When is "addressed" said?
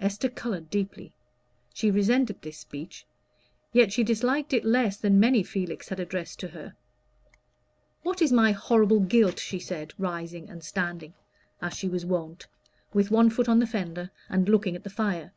6.00-6.40